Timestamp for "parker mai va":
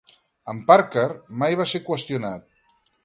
0.71-1.67